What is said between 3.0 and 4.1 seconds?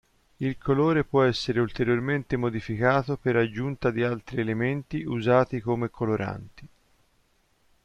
per aggiunta di